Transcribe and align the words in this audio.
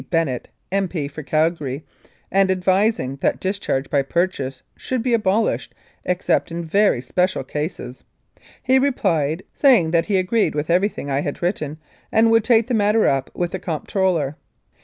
Bennett, 0.09 0.47
M.P. 0.71 1.07
for 1.09 1.21
Calgary, 1.21 1.85
ad 2.31 2.47
vising 2.49 3.19
that 3.19 3.39
discharge 3.39 3.87
by 3.91 4.01
purchase 4.01 4.63
should 4.75 5.03
be 5.03 5.13
abolished 5.13 5.75
except 6.05 6.49
in 6.49 6.65
very 6.65 7.01
special 7.03 7.43
cases. 7.43 8.03
He 8.63 8.79
replied 8.79 9.43
saying 9.53 9.91
that 9.91 10.07
he 10.07 10.17
agreed 10.17 10.55
with 10.55 10.71
everything 10.71 11.11
I 11.11 11.21
had 11.21 11.43
written, 11.43 11.77
and 12.11 12.31
would 12.31 12.43
take 12.43 12.65
the 12.65 12.73
matter 12.73 13.05
up 13.07 13.29
with 13.35 13.51
the 13.51 13.59
Comptroller. 13.59 14.37